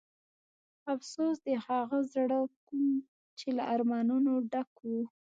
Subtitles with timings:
[0.93, 2.89] افسوس د هغه زړه کوم
[3.39, 4.91] چې له ارمانونو ډک و.